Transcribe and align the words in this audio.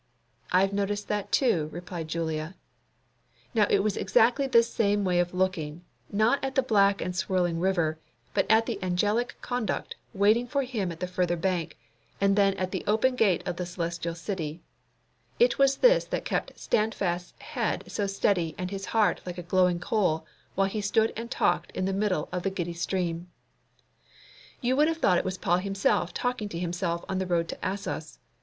"I 0.51 0.61
have 0.61 0.73
noticed 0.73 1.09
that 1.09 1.31
too," 1.31 1.69
replied 1.71 2.07
Julia. 2.07 2.55
Now, 3.53 3.67
it 3.69 3.83
was 3.83 3.95
exactly 3.95 4.47
this 4.47 4.67
same 4.73 5.03
way 5.03 5.19
of 5.19 5.31
looking, 5.31 5.83
not 6.11 6.43
at 6.43 6.55
the 6.55 6.63
black 6.63 7.01
and 7.01 7.15
swirling 7.15 7.59
river, 7.59 7.99
but 8.33 8.47
at 8.49 8.65
the 8.65 8.81
angelic 8.83 9.35
conduct 9.43 9.95
waiting 10.11 10.47
for 10.47 10.63
him 10.63 10.91
at 10.91 11.01
the 11.01 11.05
further 11.07 11.35
bank, 11.35 11.77
and 12.19 12.35
then 12.35 12.55
at 12.55 12.71
the 12.71 12.83
open 12.87 13.15
gate 13.15 13.47
of 13.47 13.57
the 13.57 13.65
Celestial 13.67 14.15
City, 14.15 14.63
it 15.37 15.59
was 15.59 15.77
this 15.77 16.03
that 16.05 16.25
kept 16.25 16.59
Standfast's 16.59 17.39
head 17.39 17.83
so 17.85 18.07
steady 18.07 18.55
and 18.57 18.71
his 18.71 18.85
heart 18.85 19.21
like 19.23 19.37
a 19.37 19.43
glowing 19.43 19.79
coal 19.79 20.25
while 20.55 20.65
he 20.65 20.81
stood 20.81 21.13
and 21.15 21.29
talked 21.29 21.69
in 21.73 21.85
the 21.85 21.93
middle 21.93 22.27
of 22.31 22.41
the 22.41 22.49
giddy 22.49 22.73
stream. 22.73 23.29
You 24.61 24.75
would 24.77 24.87
have 24.87 24.97
thought 24.97 25.19
it 25.19 25.25
was 25.25 25.37
Paul 25.37 25.59
himself 25.59 26.11
talking 26.11 26.49
to 26.49 26.57
himself 26.57 27.05
on 27.07 27.19
the 27.19 27.27
road 27.27 27.47
to 27.49 27.57
Assos. 27.63 28.17